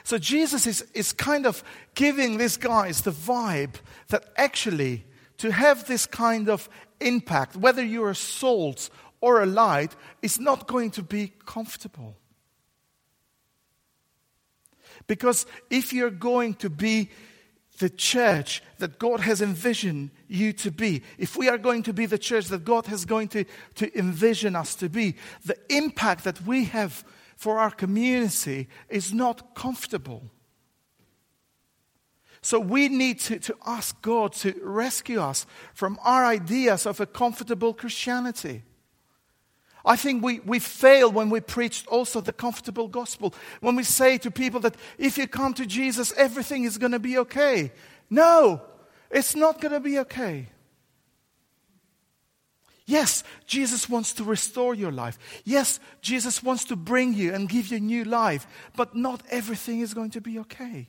So 0.05 0.19
Jesus 0.19 0.69
is, 0.69 0.83
is 0.95 1.13
kind 1.13 1.47
of 1.47 1.65
giving 1.97 2.39
these 2.39 2.57
guys 2.57 3.03
the 3.03 3.11
vibe 3.11 3.75
that 4.09 4.25
actually 4.37 5.05
to 5.39 5.53
have 5.53 5.87
this 5.87 6.07
kind 6.07 6.49
of 6.49 6.69
impact, 7.01 7.57
whether 7.57 7.85
you're 7.85 8.11
a 8.11 8.15
salt 8.15 8.91
or 9.21 9.43
a 9.43 9.47
light, 9.47 9.95
is 10.23 10.39
not 10.39 10.67
going 10.67 10.91
to 10.93 11.03
be 11.03 11.33
comfortable. 11.45 12.17
Because 15.07 15.47
if 15.71 15.93
you're 15.93 16.11
going 16.11 16.55
to 16.55 16.71
be 16.71 17.11
the 17.79 17.91
church 17.91 18.63
that 18.79 18.99
God 18.99 19.21
has 19.21 19.43
envisioned 19.43 20.11
you 20.29 20.53
to 20.55 20.71
be, 20.71 21.03
if 21.19 21.37
we 21.37 21.49
are 21.49 21.59
going 21.59 21.83
to 21.85 21.93
be 21.93 22.07
the 22.07 22.19
church 22.19 22.47
that 22.47 22.65
God 22.65 22.87
has 22.87 23.05
going 23.05 23.29
to, 23.29 23.45
to 23.75 23.99
envision 23.99 24.57
us 24.57 24.75
to 24.77 24.89
be, 24.89 25.17
the 25.45 25.59
impact 25.69 26.25
that 26.25 26.45
we 26.47 26.65
have 26.65 27.05
for 27.37 27.59
our 27.59 27.71
community 27.71 28.69
is 28.89 29.13
not 29.13 29.55
comfortable. 29.55 30.31
So 32.43 32.61
we 32.61 32.89
need 32.89 33.21
to, 33.21 33.39
to 33.41 33.57
ask 33.67 34.01
God 34.03 34.33
to 34.35 34.55
rescue 34.63 35.21
us 35.21 35.47
from 35.75 35.99
our 36.05 36.25
ideas 36.25 36.87
of 36.87 37.01
a 37.01 37.07
comfortable 37.07 37.75
Christianity. 37.75 38.63
I 39.85 39.95
think 39.95 40.25
we, 40.25 40.41
we 40.41 40.59
fail 40.59 41.13
when 41.13 41.31
we 41.31 41.41
preach 41.41 41.87
also 41.87 42.21
the 42.21 42.33
comfortable 42.33 42.89
gospel. 42.89 43.33
When 43.61 43.77
we 43.77 43.85
say 43.85 44.19
to 44.19 44.31
people 44.31 44.59
that 44.61 44.75
if 44.99 45.17
you 45.17 45.29
come 45.29 45.55
to 45.55 45.65
Jesus, 45.65 46.13
everything 46.17 46.65
is 46.65 46.77
going 46.77 46.93
to 46.93 46.99
be 46.99 47.19
okay. 47.19 47.73
No, 48.11 48.63
it's 49.11 49.37
not 49.37 49.61
going 49.61 49.73
to 49.73 49.81
be 49.81 50.01
okay. 50.01 50.49
Yes, 52.85 53.25
Jesus 53.47 53.89
wants 53.89 54.13
to 54.15 54.25
restore 54.25 54.75
your 54.75 54.93
life. 54.93 55.19
Yes, 55.45 55.81
Jesus 56.01 56.43
wants 56.43 56.65
to 56.67 56.77
bring 56.77 57.15
you 57.15 57.35
and 57.35 57.49
give 57.49 57.69
you 57.69 57.81
new 57.81 58.05
life, 58.05 58.47
but 58.77 58.95
not 58.95 59.23
everything 59.29 59.81
is 59.81 59.93
going 59.93 60.11
to 60.11 60.21
be 60.21 60.39
okay. 60.41 60.89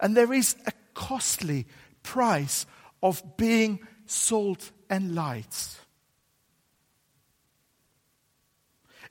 And 0.00 0.16
there 0.16 0.32
is 0.32 0.56
a 0.66 0.72
costly 0.94 1.66
price 2.02 2.66
of 3.02 3.36
being 3.36 3.80
salt 4.06 4.70
and 4.90 5.14
light. 5.14 5.78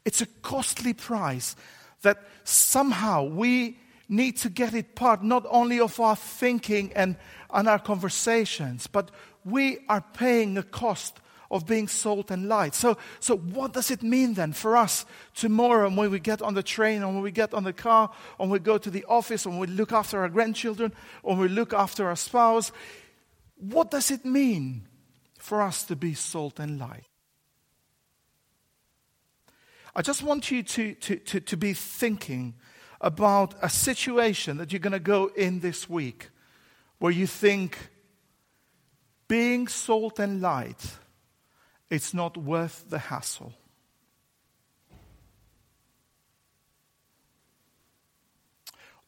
It's 0.06 0.22
a 0.22 0.26
costly 0.26 0.94
price 0.94 1.56
that 2.02 2.24
somehow 2.44 3.24
we 3.24 3.78
need 4.10 4.38
to 4.38 4.50
get 4.50 4.74
it 4.74 4.96
part 4.96 5.24
not 5.24 5.46
only 5.50 5.80
of 5.80 6.00
our 6.00 6.16
thinking 6.16 6.92
and, 6.94 7.16
and 7.54 7.68
our 7.68 7.80
conversations, 7.80 8.88
but 8.88 9.12
we 9.46 9.80
are 9.90 10.04
paying 10.14 10.58
a 10.58 10.64
cost 10.64 11.20
of 11.54 11.68
being 11.68 11.88
salt 11.88 12.32
and 12.32 12.50
light. 12.50 12.74
So, 12.74 12.98
so 13.20 13.38
what 13.38 13.74
does 13.74 13.92
it 13.92 14.02
mean 14.02 14.34
then 14.34 14.54
for 14.54 14.76
us 14.76 15.06
tomorrow 15.36 15.88
when 15.88 16.10
we 16.10 16.20
get 16.20 16.42
on 16.42 16.56
the 16.56 16.64
train, 16.64 17.04
or 17.04 17.14
when 17.14 17.22
we 17.22 17.32
get 17.32 17.54
on 17.54 17.64
the 17.64 17.72
car, 17.72 18.10
or 18.40 18.48
when 18.48 18.50
we 18.50 18.60
go 18.60 18.80
to 18.80 18.90
the 18.90 19.06
office, 19.06 19.46
or 19.46 19.52
when 19.52 19.60
we 19.60 19.68
look 19.68 19.94
after 19.94 20.20
our 20.20 20.30
grandchildren, 20.30 20.92
or 21.22 21.36
when 21.36 21.44
we 21.44 21.48
look 21.48 21.72
after 21.72 22.08
our 22.08 22.16
spouse? 22.16 22.72
What 23.56 23.92
does 23.92 24.10
it 24.10 24.26
mean 24.26 24.88
for 25.38 25.62
us 25.62 25.84
to 25.86 25.96
be 25.96 26.16
salt 26.16 26.60
and 26.60 26.80
light? 26.80 27.06
I 29.96 30.02
just 30.02 30.24
want 30.24 30.50
you 30.50 30.64
to, 30.64 30.96
to, 30.96 31.16
to, 31.18 31.40
to 31.40 31.56
be 31.56 31.74
thinking 31.74 32.56
about 33.00 33.54
a 33.62 33.70
situation 33.70 34.58
that 34.58 34.72
you're 34.72 34.80
going 34.80 34.94
to 34.94 35.00
go 35.00 35.28
in 35.36 35.60
this 35.60 35.88
week 35.88 36.30
where 36.98 37.12
you 37.12 37.28
think 37.28 37.78
being 39.28 39.68
salt 39.68 40.18
and 40.18 40.42
light, 40.42 40.98
it's 41.94 42.14
not 42.14 42.36
worth 42.36 42.90
the 42.90 42.98
hassle. 42.98 43.54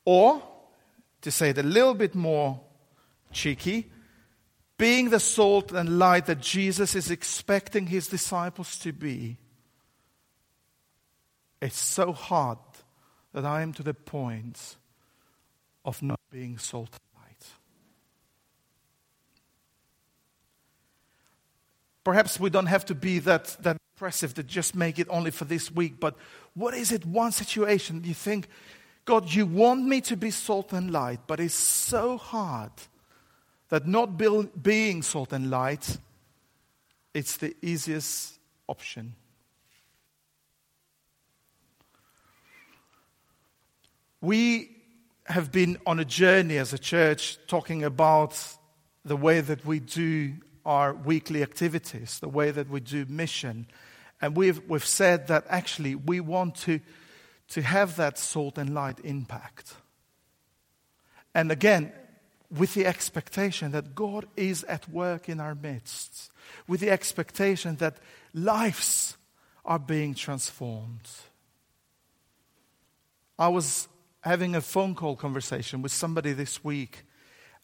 Or, 0.05 0.43
to 1.21 1.31
say 1.31 1.49
it 1.49 1.57
a 1.57 1.63
little 1.63 1.95
bit 1.95 2.13
more 2.13 2.59
cheeky, 3.31 3.89
being 4.77 5.09
the 5.09 5.19
salt 5.19 5.71
and 5.71 5.97
light 5.97 6.27
that 6.27 6.41
Jesus 6.41 6.93
is 6.93 7.09
expecting 7.09 7.87
his 7.87 8.07
disciples 8.07 8.77
to 8.79 8.93
be 8.93 9.37
it's 11.61 11.79
so 11.79 12.11
hard 12.13 12.59
that 13.33 13.45
I 13.45 13.63
am 13.63 13.73
to 13.73 13.81
the 13.81 13.95
point 13.95 14.75
of 15.83 16.03
not 16.03 16.19
being 16.29 16.59
salt 16.59 16.89
and 16.91 17.23
light. 17.23 17.47
Perhaps 22.05 22.39
we 22.39 22.49
don't 22.49 22.67
have 22.67 22.85
to 22.85 22.95
be 22.95 23.19
that, 23.19 23.57
that 23.61 23.77
impressive 23.95 24.35
to 24.35 24.43
just 24.43 24.75
make 24.75 24.99
it 24.99 25.07
only 25.09 25.31
for 25.31 25.43
this 25.43 25.71
week, 25.71 25.99
but 25.99 26.15
what 26.53 26.73
is 26.73 26.91
it, 26.91 27.05
one 27.05 27.31
situation 27.31 28.03
you 28.05 28.13
think, 28.13 28.47
God, 29.05 29.33
you 29.33 29.45
want 29.45 29.83
me 29.83 30.01
to 30.01 30.15
be 30.15 30.31
salt 30.31 30.71
and 30.71 30.91
light, 30.91 31.19
but 31.25 31.39
it's 31.39 31.55
so 31.55 32.17
hard 32.17 32.71
that 33.69 33.87
not 33.87 34.17
being 34.61 35.01
salt 35.01 35.33
and 35.33 35.49
light, 35.49 35.97
it's 37.13 37.37
the 37.37 37.55
easiest 37.63 38.37
option. 38.67 39.15
We 44.21 44.75
have 45.25 45.51
been 45.51 45.79
on 45.87 45.99
a 45.99 46.05
journey 46.05 46.57
as 46.57 46.71
a 46.71 46.77
church 46.77 47.39
talking 47.47 47.83
about 47.83 48.39
the 49.03 49.17
way 49.17 49.41
that 49.41 49.65
we 49.65 49.79
do 49.79 50.35
our 50.65 50.93
weekly 50.93 51.43
activities, 51.43 52.19
the 52.19 52.29
way 52.29 52.51
that 52.51 52.69
we 52.69 52.79
do 52.79 53.05
mission. 53.07 53.67
And 54.21 54.35
we've, 54.35 54.61
we've 54.67 54.85
said 54.85 55.27
that 55.27 55.45
actually 55.49 55.95
we 55.95 56.19
want 56.19 56.55
to, 56.55 56.79
to 57.49 57.61
have 57.61 57.95
that 57.97 58.17
salt 58.17 58.57
and 58.57 58.73
light 58.73 58.99
impact. 59.03 59.75
And 61.33 61.51
again, 61.51 61.91
with 62.49 62.73
the 62.73 62.85
expectation 62.85 63.71
that 63.71 63.95
God 63.95 64.25
is 64.37 64.63
at 64.65 64.87
work 64.89 65.27
in 65.29 65.39
our 65.39 65.55
midst, 65.55 66.31
with 66.67 66.79
the 66.79 66.89
expectation 66.89 67.75
that 67.77 67.97
lives 68.33 69.17
are 69.65 69.79
being 69.79 70.13
transformed. 70.13 71.09
I 73.37 73.47
was 73.49 73.87
having 74.21 74.55
a 74.55 74.61
phone 74.61 74.95
call 74.95 75.15
conversation 75.15 75.81
with 75.81 75.91
somebody 75.91 76.33
this 76.33 76.63
week, 76.63 77.03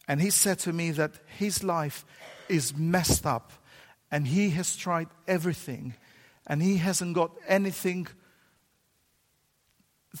and 0.08 0.20
he 0.20 0.30
said 0.30 0.58
to 0.60 0.72
me 0.72 0.90
that 0.92 1.12
his 1.38 1.62
life 1.62 2.04
is 2.48 2.76
messed 2.76 3.26
up 3.26 3.52
and 4.10 4.26
he 4.26 4.50
has 4.50 4.76
tried 4.76 5.08
everything 5.26 5.94
and 6.46 6.62
he 6.62 6.76
hasn't 6.76 7.14
got 7.14 7.30
anything 7.46 8.08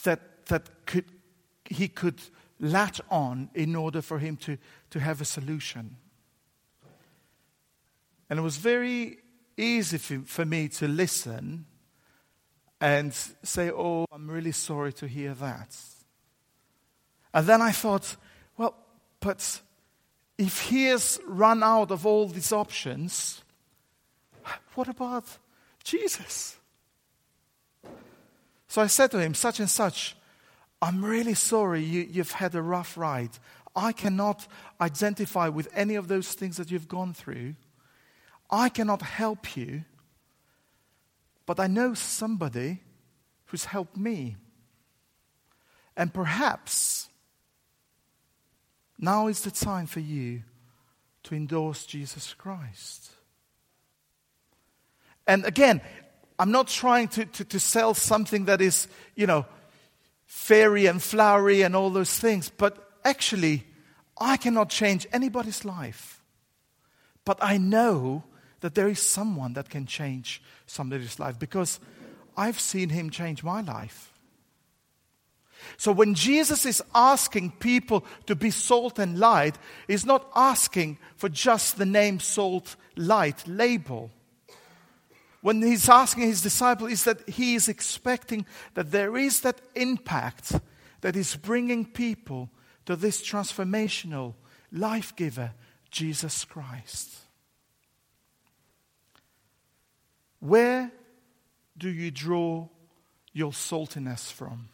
that, 0.04 0.46
that 0.46 0.86
could, 0.86 1.04
he 1.64 1.88
could 1.88 2.20
latch 2.60 3.00
on 3.10 3.50
in 3.54 3.74
order 3.74 4.00
for 4.00 4.18
him 4.18 4.36
to, 4.36 4.56
to 4.90 5.00
have 5.00 5.20
a 5.20 5.24
solution. 5.24 5.96
And 8.30 8.38
it 8.38 8.42
was 8.42 8.56
very 8.56 9.18
easy 9.56 9.98
for, 9.98 10.20
for 10.24 10.44
me 10.44 10.68
to 10.68 10.88
listen 10.88 11.66
and 12.80 13.12
say, 13.42 13.70
Oh, 13.70 14.06
I'm 14.12 14.30
really 14.30 14.52
sorry 14.52 14.92
to 14.94 15.06
hear 15.06 15.34
that. 15.34 15.76
And 17.34 17.46
then 17.46 17.62
I 17.62 17.72
thought, 17.72 18.16
well, 18.56 18.74
but 19.20 19.60
if 20.42 20.62
he 20.62 20.86
has 20.86 21.20
run 21.26 21.62
out 21.62 21.90
of 21.90 22.06
all 22.06 22.26
these 22.26 22.52
options, 22.52 23.42
what 24.74 24.88
about 24.88 25.24
Jesus? 25.84 26.56
So 28.68 28.82
I 28.82 28.86
said 28.86 29.10
to 29.10 29.18
him, 29.18 29.34
such 29.34 29.60
and 29.60 29.68
such, 29.68 30.16
I'm 30.80 31.04
really 31.04 31.34
sorry 31.34 31.82
you, 31.82 32.08
you've 32.10 32.32
had 32.32 32.54
a 32.54 32.62
rough 32.62 32.96
ride. 32.96 33.30
I 33.76 33.92
cannot 33.92 34.46
identify 34.80 35.48
with 35.48 35.68
any 35.74 35.94
of 35.94 36.08
those 36.08 36.32
things 36.32 36.56
that 36.56 36.70
you've 36.70 36.88
gone 36.88 37.14
through. 37.14 37.54
I 38.50 38.68
cannot 38.68 39.02
help 39.02 39.56
you. 39.56 39.84
But 41.46 41.60
I 41.60 41.66
know 41.66 41.94
somebody 41.94 42.80
who's 43.46 43.66
helped 43.66 43.96
me. 43.96 44.36
And 45.96 46.12
perhaps 46.12 47.08
now 49.02 49.26
is 49.26 49.42
the 49.42 49.50
time 49.50 49.86
for 49.86 50.00
you 50.00 50.42
to 51.24 51.34
endorse 51.34 51.84
Jesus 51.84 52.34
Christ. 52.34 53.10
And 55.26 55.44
again, 55.44 55.80
I'm 56.38 56.52
not 56.52 56.68
trying 56.68 57.08
to, 57.08 57.24
to, 57.26 57.44
to, 57.44 57.60
sell 57.60 57.94
something 57.94 58.46
that 58.46 58.60
is, 58.60 58.88
you 59.14 59.26
know, 59.26 59.44
fairy 60.24 60.86
and 60.86 61.02
flowery 61.02 61.62
and 61.62 61.76
all 61.76 61.90
those 61.90 62.18
things, 62.18 62.48
but 62.48 62.90
actually, 63.04 63.64
I 64.18 64.36
cannot 64.36 64.70
change 64.70 65.06
anybody's 65.12 65.64
life. 65.64 66.22
But 67.24 67.38
I 67.42 67.58
know 67.58 68.24
that 68.60 68.74
there 68.74 68.88
is 68.88 69.00
someone 69.00 69.52
that 69.54 69.68
can 69.68 69.86
change 69.86 70.42
somebody's 70.66 71.18
life 71.18 71.38
because 71.38 71.80
I've 72.36 72.58
seen 72.58 72.88
him 72.88 73.10
change 73.10 73.42
my 73.42 73.60
life. 73.60 74.11
So 75.76 75.92
when 75.92 76.14
Jesus 76.14 76.66
is 76.66 76.82
asking 76.94 77.52
people 77.52 78.04
to 78.26 78.34
be 78.34 78.50
salt 78.50 78.98
and 78.98 79.18
light, 79.18 79.56
he's 79.86 80.06
not 80.06 80.30
asking 80.34 80.98
for 81.16 81.28
just 81.28 81.78
the 81.78 81.86
name 81.86 82.20
salt 82.20 82.76
light 82.96 83.46
label. 83.46 84.10
When 85.40 85.60
he's 85.60 85.88
asking 85.88 86.24
his 86.24 86.42
disciples, 86.42 86.92
is 86.92 87.04
that 87.04 87.28
he 87.28 87.54
is 87.54 87.68
expecting 87.68 88.46
that 88.74 88.92
there 88.92 89.16
is 89.16 89.40
that 89.40 89.60
impact 89.74 90.52
that 91.00 91.16
is 91.16 91.36
bringing 91.36 91.84
people 91.84 92.48
to 92.86 92.96
this 92.96 93.20
transformational 93.20 94.34
life 94.70 95.14
giver, 95.16 95.52
Jesus 95.90 96.44
Christ. 96.44 97.10
Where 100.38 100.90
do 101.76 101.88
you 101.88 102.10
draw 102.10 102.68
your 103.32 103.52
saltiness 103.52 104.30
from? 104.30 104.68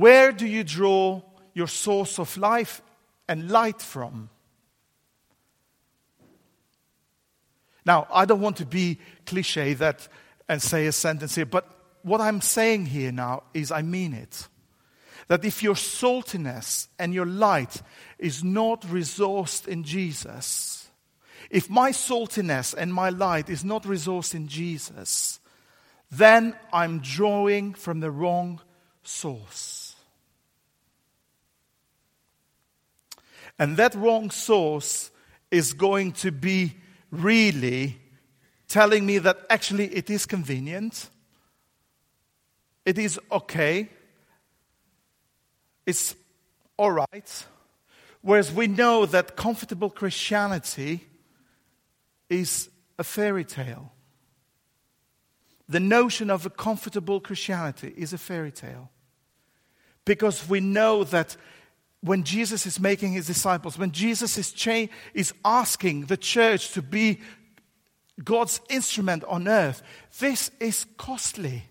Where 0.00 0.32
do 0.32 0.46
you 0.46 0.64
draw 0.64 1.20
your 1.52 1.66
source 1.66 2.18
of 2.18 2.38
life 2.38 2.80
and 3.28 3.50
light 3.50 3.82
from? 3.82 4.30
Now, 7.84 8.06
I 8.10 8.24
don't 8.24 8.40
want 8.40 8.56
to 8.56 8.64
be 8.64 8.98
cliche 9.26 9.74
that 9.74 10.08
and 10.48 10.62
say 10.62 10.86
a 10.86 10.92
sentence 10.92 11.34
here, 11.34 11.44
but 11.44 11.68
what 12.00 12.22
I'm 12.22 12.40
saying 12.40 12.86
here 12.86 13.12
now 13.12 13.42
is 13.52 13.70
I 13.70 13.82
mean 13.82 14.14
it. 14.14 14.48
That 15.28 15.44
if 15.44 15.62
your 15.62 15.74
saltiness 15.74 16.88
and 16.98 17.12
your 17.12 17.26
light 17.26 17.82
is 18.18 18.42
not 18.42 18.80
resourced 18.86 19.68
in 19.68 19.84
Jesus, 19.84 20.88
if 21.50 21.68
my 21.68 21.90
saltiness 21.90 22.72
and 22.72 22.94
my 22.94 23.10
light 23.10 23.50
is 23.50 23.66
not 23.66 23.82
resourced 23.82 24.34
in 24.34 24.48
Jesus, 24.48 25.40
then 26.10 26.56
I'm 26.72 27.00
drawing 27.00 27.74
from 27.74 28.00
the 28.00 28.10
wrong 28.10 28.62
source. 29.02 29.79
And 33.60 33.76
that 33.76 33.94
wrong 33.94 34.30
source 34.30 35.10
is 35.50 35.74
going 35.74 36.12
to 36.12 36.32
be 36.32 36.76
really 37.10 38.00
telling 38.68 39.04
me 39.04 39.18
that 39.18 39.38
actually 39.50 39.94
it 39.94 40.08
is 40.08 40.24
convenient, 40.24 41.10
it 42.86 42.96
is 42.96 43.20
okay, 43.30 43.90
it's 45.84 46.16
all 46.78 46.90
right. 46.90 47.46
Whereas 48.22 48.50
we 48.50 48.66
know 48.66 49.04
that 49.04 49.36
comfortable 49.36 49.90
Christianity 49.90 51.06
is 52.30 52.70
a 52.98 53.04
fairy 53.04 53.44
tale. 53.44 53.92
The 55.68 55.80
notion 55.80 56.30
of 56.30 56.46
a 56.46 56.50
comfortable 56.50 57.20
Christianity 57.20 57.92
is 57.94 58.14
a 58.14 58.18
fairy 58.18 58.52
tale. 58.52 58.90
Because 60.06 60.48
we 60.48 60.60
know 60.60 61.04
that 61.04 61.36
when 62.02 62.24
Jesus 62.24 62.66
is 62.66 62.80
making 62.80 63.12
his 63.12 63.26
disciples, 63.26 63.78
when 63.78 63.92
Jesus 63.92 64.38
is, 64.38 64.52
cha- 64.52 64.88
is 65.12 65.34
asking 65.44 66.06
the 66.06 66.16
church 66.16 66.72
to 66.72 66.82
be 66.82 67.20
God's 68.22 68.60
instrument 68.68 69.24
on 69.24 69.46
earth, 69.48 69.82
this 70.18 70.50
is 70.60 70.86
costly. 70.96 71.64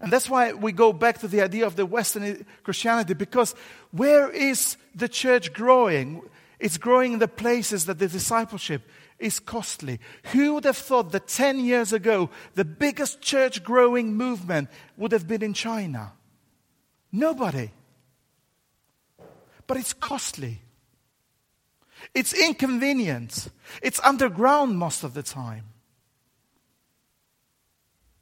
And 0.00 0.12
that's 0.12 0.30
why 0.30 0.52
we 0.52 0.72
go 0.72 0.92
back 0.92 1.18
to 1.18 1.28
the 1.28 1.42
idea 1.42 1.66
of 1.66 1.76
the 1.76 1.86
Western 1.86 2.46
Christianity, 2.62 3.14
because 3.14 3.54
where 3.92 4.30
is 4.30 4.76
the 4.94 5.08
church 5.08 5.52
growing? 5.52 6.22
It's 6.58 6.78
growing 6.78 7.14
in 7.14 7.18
the 7.18 7.28
places 7.28 7.86
that 7.86 7.98
the 7.98 8.08
discipleship 8.08 8.82
is 9.18 9.38
costly. 9.38 10.00
Who 10.32 10.54
would 10.54 10.64
have 10.64 10.78
thought 10.78 11.12
that 11.12 11.28
10 11.28 11.60
years 11.60 11.92
ago, 11.92 12.30
the 12.54 12.64
biggest 12.64 13.20
church 13.20 13.62
growing 13.62 14.14
movement 14.14 14.70
would 14.96 15.12
have 15.12 15.28
been 15.28 15.42
in 15.42 15.52
China? 15.52 16.12
Nobody. 17.12 17.70
But 19.66 19.76
it's 19.76 19.92
costly. 19.92 20.60
It's 22.14 22.32
inconvenient. 22.32 23.48
It's 23.82 24.00
underground 24.00 24.78
most 24.78 25.04
of 25.04 25.14
the 25.14 25.22
time. 25.22 25.64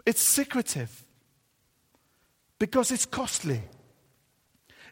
It's 0.05 0.23
secretive 0.23 1.05
because 2.59 2.91
it's 2.91 3.07
costly. 3.07 3.63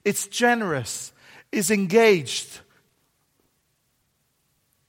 It's 0.04 0.26
generous. 0.26 1.12
It's 1.50 1.70
engaged. 1.70 2.60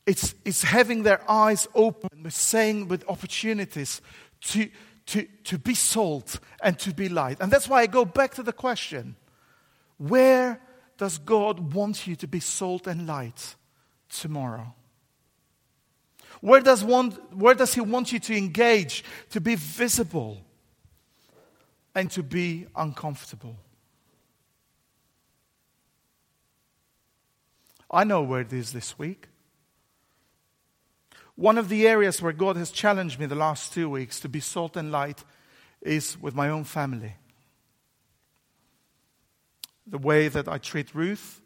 It's, 0.06 0.36
it's 0.46 0.64
having 0.64 1.04
their 1.04 1.30
eyes 1.30 1.68
open, 1.74 2.30
saying 2.30 2.88
with 2.88 3.04
opportunities 3.08 4.02
to, 4.42 4.70
to, 5.08 5.24
to 5.46 5.58
be 5.58 5.74
salt 5.74 6.40
and 6.62 6.78
to 6.80 6.94
be 6.94 7.10
light. 7.10 7.38
And 7.40 7.52
that's 7.52 7.68
why 7.68 7.82
I 7.82 7.88
go 7.88 8.06
back 8.06 8.36
to 8.36 8.44
the 8.44 8.54
question 8.54 9.16
where 9.98 10.62
does 10.98 11.18
God 11.18 11.74
want 11.74 12.06
you 12.08 12.16
to 12.18 12.28
be 12.28 12.40
salt 12.40 12.88
and 12.88 13.08
light 13.08 13.56
tomorrow? 14.10 14.74
Where 16.42 16.62
does, 16.62 16.84
want, 16.84 17.34
where 17.34 17.56
does 17.56 17.74
He 17.74 17.82
want 17.82 18.12
you 18.12 18.20
to 18.20 18.38
engage, 18.38 19.04
to 19.32 19.42
be 19.42 19.56
visible? 19.56 20.44
and 21.98 22.12
to 22.12 22.22
be 22.22 22.68
uncomfortable. 22.76 23.58
I 27.90 28.04
know 28.04 28.22
where 28.22 28.42
it 28.42 28.54
is 28.54 28.72
this 28.72 29.00
week. 29.00 29.30
One 31.38 31.60
of 31.60 31.70
the 31.70 31.88
areas 31.88 32.20
where 32.20 32.34
God 32.34 32.58
has 32.58 32.72
challenged 32.72 33.20
me 33.20 33.28
the 33.28 33.36
last 33.36 33.72
two 33.72 33.88
weeks 33.88 34.20
to 34.22 34.28
be 34.28 34.40
salt 34.40 34.76
and 34.76 34.92
light 34.92 35.24
is 35.84 36.20
with 36.20 36.34
my 36.34 36.50
own 36.50 36.64
family. 36.64 37.16
The 39.86 40.00
way 40.00 40.30
that 40.30 40.48
I 40.48 40.58
treat 40.58 40.96
Ruth, 40.96 41.40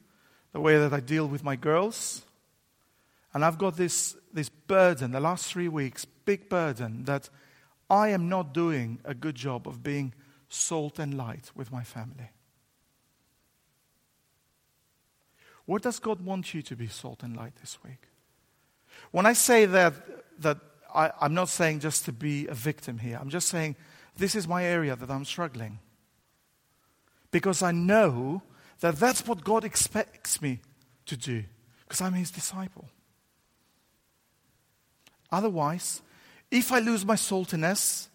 the 0.54 0.62
way 0.62 0.78
that 0.78 0.94
I 0.94 1.02
deal 1.02 1.28
with 1.28 1.44
my 1.44 1.58
girls. 1.58 2.22
And 3.34 3.44
I've 3.44 3.58
got 3.58 3.76
this, 3.76 4.16
this 4.34 4.48
burden, 4.48 5.12
the 5.12 5.20
last 5.20 5.52
three 5.52 5.68
weeks, 5.68 6.06
big 6.06 6.48
burden, 6.48 7.04
that 7.04 7.30
I 7.90 8.10
am 8.10 8.30
not 8.30 8.54
doing 8.54 9.02
a 9.04 9.14
good 9.14 9.36
job 9.36 9.68
of 9.68 9.84
being 9.84 10.14
salt 10.48 11.00
and 11.00 11.18
light 11.18 11.52
with 11.54 11.70
my 11.70 11.84
family. 11.84 12.32
What 15.66 15.82
does 15.82 16.00
God 16.00 16.22
want 16.22 16.54
you 16.54 16.62
to 16.62 16.78
be 16.78 16.88
salt 16.88 17.24
and 17.24 17.36
light 17.36 17.58
this 17.58 17.78
week? 17.84 18.08
When 19.12 19.26
I 19.26 19.34
say 19.34 19.66
that, 19.66 19.94
that 20.42 20.58
I, 20.94 21.12
I'm 21.20 21.34
not 21.34 21.50
saying 21.50 21.82
just 21.82 22.06
to 22.06 22.12
be 22.12 22.48
a 22.48 22.54
victim 22.54 22.98
here. 22.98 23.18
I'm 23.20 23.30
just 23.30 23.48
saying 23.48 23.76
this 24.18 24.36
is 24.36 24.48
my 24.48 24.64
area 24.64 24.96
that 24.96 25.10
I'm 25.10 25.26
struggling. 25.26 25.80
Because 27.30 27.62
I 27.62 27.72
know 27.72 28.42
that 28.80 28.98
that's 28.98 29.26
what 29.26 29.44
God 29.44 29.64
expects 29.64 30.42
me 30.42 30.60
to 31.06 31.16
do, 31.16 31.44
because 31.84 32.02
I'm 32.02 32.14
His 32.14 32.32
disciple. 32.32 32.90
Otherwise, 35.32 36.02
if 36.50 36.72
I 36.72 36.80
lose 36.80 37.06
my 37.06 37.16
saltiness 37.16 38.08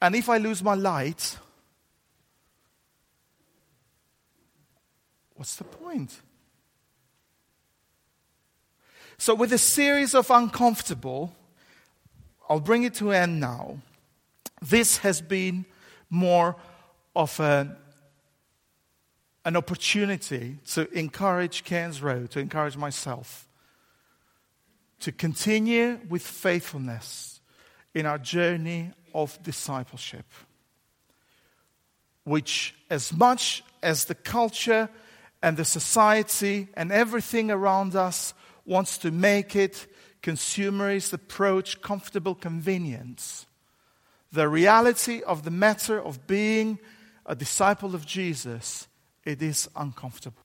and 0.00 0.14
if 0.14 0.28
I 0.28 0.38
lose 0.38 0.62
my 0.62 0.74
light, 0.74 1.36
what's 5.34 5.56
the 5.56 5.64
point? 5.64 6.20
So, 9.24 9.34
with 9.34 9.54
a 9.54 9.58
series 9.58 10.14
of 10.14 10.30
uncomfortable, 10.30 11.34
I'll 12.46 12.60
bring 12.60 12.82
it 12.82 12.92
to 12.96 13.10
an 13.12 13.22
end 13.22 13.40
now. 13.40 13.78
This 14.60 14.98
has 14.98 15.22
been 15.22 15.64
more 16.10 16.56
of 17.16 17.40
a, 17.40 17.74
an 19.46 19.56
opportunity 19.56 20.58
to 20.72 20.92
encourage 20.92 21.64
Cairns 21.64 22.02
Road, 22.02 22.32
to 22.32 22.38
encourage 22.38 22.76
myself, 22.76 23.48
to 25.00 25.10
continue 25.10 26.00
with 26.06 26.20
faithfulness 26.20 27.40
in 27.94 28.04
our 28.04 28.18
journey 28.18 28.90
of 29.14 29.42
discipleship, 29.42 30.26
which, 32.24 32.74
as 32.90 33.10
much 33.10 33.64
as 33.82 34.04
the 34.04 34.14
culture 34.14 34.90
and 35.42 35.56
the 35.56 35.64
society 35.64 36.68
and 36.74 36.92
everything 36.92 37.50
around 37.50 37.96
us 37.96 38.34
wants 38.64 38.98
to 38.98 39.10
make 39.10 39.56
it 39.56 39.86
consumerist 40.22 41.12
approach, 41.12 41.80
comfortable 41.82 42.34
convenience. 42.34 43.46
The 44.32 44.48
reality 44.48 45.22
of 45.22 45.42
the 45.44 45.50
matter 45.50 46.00
of 46.00 46.26
being 46.26 46.78
a 47.26 47.34
disciple 47.34 47.94
of 47.94 48.06
Jesus, 48.06 48.88
it 49.24 49.42
is 49.42 49.68
uncomfortable. 49.76 50.42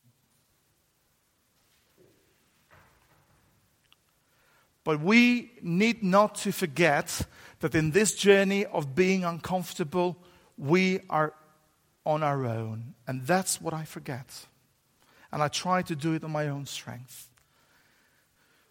But 4.84 5.02
we 5.02 5.52
need 5.62 6.04
not 6.04 6.36
to 6.36 6.52
forget 6.52 7.22
that 7.60 7.76
in 7.76 7.92
this 7.92 8.16
journey 8.16 8.66
of 8.66 8.96
being 8.96 9.24
uncomfortable, 9.24 10.18
we 10.58 11.00
are 11.10 11.34
on 12.06 12.24
our 12.24 12.46
own. 12.46 12.96
And 13.08 13.26
that's 13.26 13.62
what 13.62 13.74
I 13.74 13.86
forget. 13.86 14.48
And 15.32 15.42
I 15.44 15.48
try 15.48 15.84
to 15.84 15.96
do 15.96 16.14
it 16.14 16.24
on 16.24 16.32
my 16.32 16.48
own 16.48 16.66
strength 16.66 17.29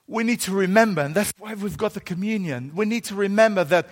we 0.08 0.24
need 0.24 0.40
to 0.40 0.52
remember, 0.52 1.02
and 1.02 1.14
that's 1.14 1.32
why 1.38 1.52
we've 1.52 1.76
got 1.76 1.92
the 1.92 2.00
communion. 2.00 2.72
We 2.74 2.86
need 2.86 3.04
to 3.04 3.14
remember 3.14 3.62
that 3.64 3.88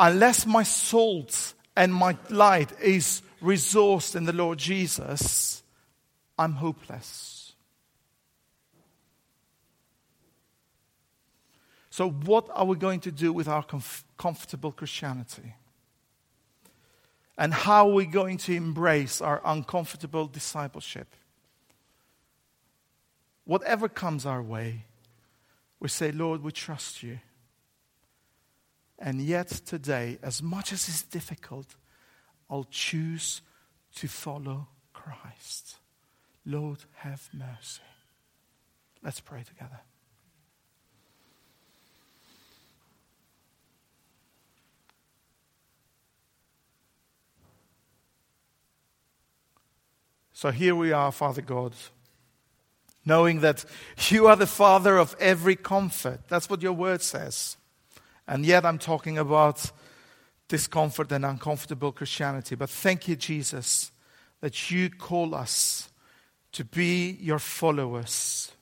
unless 0.00 0.46
my 0.46 0.62
salt 0.62 1.52
and 1.76 1.94
my 1.94 2.16
light 2.30 2.72
is 2.80 3.20
resourced 3.42 4.16
in 4.16 4.24
the 4.24 4.32
Lord 4.32 4.58
Jesus, 4.58 5.62
I'm 6.38 6.54
hopeless. 6.54 7.52
So, 11.90 12.08
what 12.08 12.48
are 12.54 12.64
we 12.64 12.76
going 12.76 13.00
to 13.00 13.12
do 13.12 13.30
with 13.30 13.46
our 13.46 13.62
comf- 13.62 14.04
comfortable 14.16 14.72
Christianity? 14.72 15.54
And 17.36 17.52
how 17.52 17.88
are 17.88 17.94
we 17.94 18.06
going 18.06 18.38
to 18.38 18.54
embrace 18.54 19.20
our 19.20 19.42
uncomfortable 19.44 20.26
discipleship? 20.26 21.08
Whatever 23.44 23.88
comes 23.88 24.24
our 24.24 24.42
way, 24.42 24.84
we 25.80 25.88
say, 25.88 26.12
Lord, 26.12 26.42
we 26.42 26.52
trust 26.52 27.02
you. 27.02 27.18
And 28.98 29.20
yet, 29.20 29.48
today, 29.48 30.18
as 30.22 30.42
much 30.42 30.72
as 30.72 30.86
it's 30.88 31.02
difficult, 31.02 31.74
I'll 32.50 32.68
choose 32.70 33.40
to 33.96 34.06
follow 34.06 34.68
Christ. 34.92 35.76
Lord, 36.44 36.84
have 36.96 37.30
mercy. 37.32 37.80
Let's 39.02 39.20
pray 39.20 39.42
together. 39.42 39.80
So 50.34 50.50
here 50.50 50.74
we 50.74 50.92
are, 50.92 51.12
Father 51.12 51.42
God 51.42 51.74
knowing 53.04 53.40
that 53.40 53.64
you 54.08 54.26
are 54.26 54.36
the 54.36 54.46
Father 54.46 54.96
of 54.98 55.16
every 55.18 55.56
comfort. 55.56 56.20
That's 56.28 56.50
what 56.50 56.62
your 56.62 56.72
word 56.72 57.02
says. 57.02 57.56
And 58.26 58.44
yet 58.44 58.64
I'm 58.64 58.78
talking 58.78 59.18
about 59.18 59.70
discomfort 60.48 61.10
and 61.12 61.24
uncomfortable 61.24 61.92
Christianity. 61.92 62.54
But 62.54 62.70
thank 62.70 63.08
you, 63.08 63.16
Jesus, 63.16 63.92
that 64.40 64.70
you 64.70 64.90
call 64.90 65.34
us 65.34 65.88
to 66.52 66.64
be 66.64 67.16
your 67.20 67.38
followers. 67.38 68.52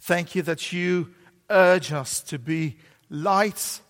Thank 0.00 0.34
you 0.34 0.42
that 0.42 0.72
you 0.72 1.14
urge 1.48 1.92
us 1.92 2.20
to 2.22 2.38
be 2.38 2.76
light, 3.08 3.80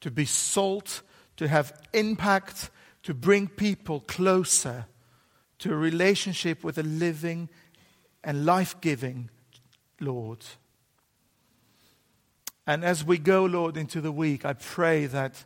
to 0.00 0.10
be 0.10 0.24
salt, 0.24 1.02
to 1.36 1.46
have 1.48 1.72
impact, 1.92 2.70
to 3.04 3.14
bring 3.14 3.46
people 3.46 4.00
closer 4.00 4.86
to 5.58 5.72
a 5.72 5.76
relationship 5.76 6.64
with 6.64 6.78
a 6.78 6.82
living 6.82 7.48
and 8.22 8.44
life 8.44 8.80
giving 8.80 9.30
Lord. 10.00 10.44
And 12.66 12.84
as 12.84 13.04
we 13.04 13.18
go, 13.18 13.44
Lord, 13.44 13.76
into 13.76 14.00
the 14.00 14.12
week, 14.12 14.44
I 14.44 14.52
pray 14.52 15.06
that 15.06 15.44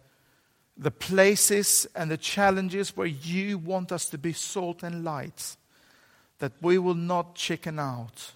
the 0.77 0.91
places 0.91 1.87
and 1.95 2.11
the 2.11 2.17
challenges 2.17 2.97
where 2.97 3.07
you 3.07 3.59
want 3.59 3.93
us 3.93 4.07
to 4.11 4.19
be 4.19 4.33
salt 4.33 4.83
and 4.83 5.05
light, 5.05 5.57
that 6.39 6.53
we 6.61 6.79
will 6.79 6.95
not 6.95 7.37
chicken 7.37 7.79
out, 7.79 8.33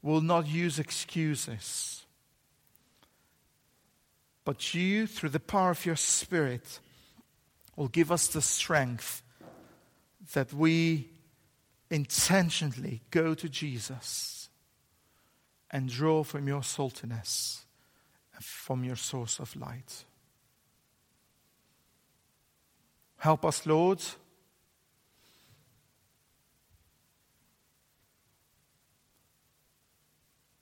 will 0.00 0.22
not 0.22 0.48
use 0.48 0.78
excuses. 0.78 2.04
But 4.44 4.74
you, 4.74 5.06
through 5.06 5.28
the 5.28 5.40
power 5.40 5.70
of 5.70 5.86
your 5.86 5.96
Spirit, 5.96 6.80
will 7.76 7.88
give 7.88 8.10
us 8.10 8.26
the 8.26 8.42
strength 8.42 9.22
that 10.32 10.52
we 10.52 11.10
intentionally 11.92 13.02
go 13.10 13.34
to 13.34 13.48
Jesus 13.50 14.48
and 15.70 15.90
draw 15.90 16.22
from 16.22 16.48
your 16.48 16.62
saltiness, 16.62 17.64
and 18.34 18.44
from 18.44 18.82
your 18.82 18.96
source 18.96 19.38
of 19.38 19.54
light. 19.56 20.04
Help 23.18 23.44
us, 23.44 23.66
Lord. 23.66 24.02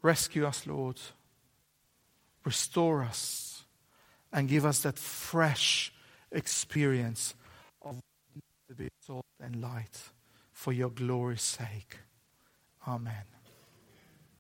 Rescue 0.03 0.47
us, 0.47 0.67
Lord. 0.67 1.01
Restore 2.45 3.03
us 3.03 3.65
and 4.33 4.49
give 4.49 4.65
us 4.65 4.83
that 4.83 4.99
fresh 4.99 5.93
experience 6.33 7.35
of 7.83 8.01
to 8.69 8.75
be 8.75 8.89
salt 9.01 9.27
and 9.41 9.61
light 9.61 10.11
for 10.61 10.75
your 10.75 10.91
glory's 10.91 11.41
sake. 11.41 12.01
Amen. 12.87 13.40